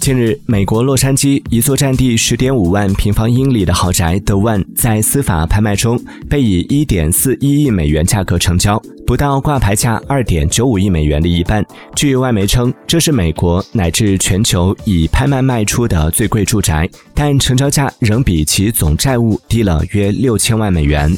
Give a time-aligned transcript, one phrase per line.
[0.00, 11.64] 近日，美国洛杉矶一座占地十点五万平方英里的豪宅 The One 在司法拍卖中被以一点四一亿美元价格成交，不到挂牌价二点九五亿美元的一半。
[11.96, 21.10] 据外媒称，这是美国乃至全球已拍卖卖出的最贵住宅，但成交价仍比其总债务低了约六千万美元。